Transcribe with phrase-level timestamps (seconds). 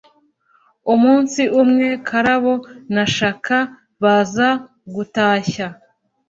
[0.93, 2.53] umunsi umwe, karabo
[2.93, 3.57] na shaka
[4.01, 4.49] baza
[4.95, 5.67] gutashya,